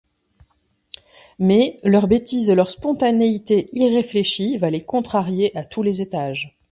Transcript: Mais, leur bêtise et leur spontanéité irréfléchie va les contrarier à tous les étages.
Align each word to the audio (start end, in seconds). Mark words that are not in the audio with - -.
Mais, 1.37 1.79
leur 1.83 2.07
bêtise 2.07 2.49
et 2.49 2.55
leur 2.55 2.71
spontanéité 2.71 3.69
irréfléchie 3.73 4.57
va 4.57 4.71
les 4.71 4.83
contrarier 4.83 5.55
à 5.55 5.63
tous 5.63 5.83
les 5.83 6.01
étages. 6.01 6.57